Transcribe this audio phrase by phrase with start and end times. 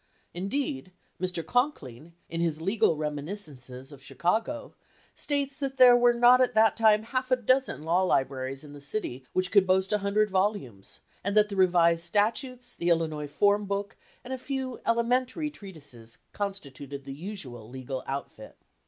[0.33, 1.43] Indeed, Mr.
[1.45, 4.73] Conkling, in his legal remi niscences of Chicago,
[5.13, 8.81] states that there were not at that time half a dozen law libraries in the
[8.81, 13.65] city which could boast a hundred volumes, and that the Revised Statutes, the Illinois Form
[13.67, 18.57] book, and a few elementary treatises constituted the usual legal outfit.